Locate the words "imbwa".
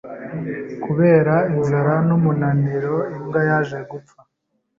3.15-3.39